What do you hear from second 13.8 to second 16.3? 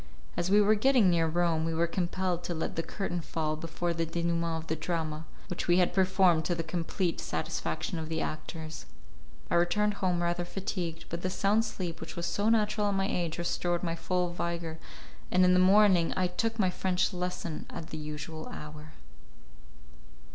my full vigour, and in the morning I